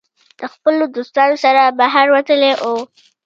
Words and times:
د 0.39 0.41
خپلو 0.53 0.83
دوستانو 0.95 1.35
سره 1.45 1.61
بهر 1.79 2.07
وتلی 2.15 2.51
وو 2.61 2.77